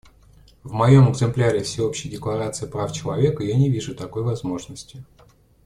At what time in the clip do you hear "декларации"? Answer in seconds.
2.09-2.65